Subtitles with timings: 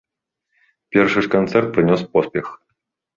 [0.95, 2.45] Першы ж канцэрт прынёс поспех.